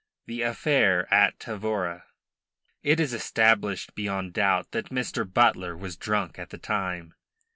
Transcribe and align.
THE 0.25 0.41
AFFAIR 0.41 1.07
AT 1.13 1.39
TAVORA 1.39 2.05
It 2.81 2.99
is 2.99 3.13
established 3.13 3.93
beyond 3.93 4.33
doubt 4.33 4.71
that 4.71 4.89
Mr. 4.89 5.31
Butler 5.31 5.77
was 5.77 5.95
drunk 5.95 6.39
at 6.39 6.49
the 6.49 6.57
time. 6.57 7.13